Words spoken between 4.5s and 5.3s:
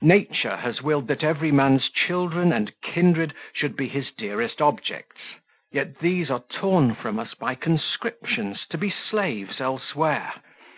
objects.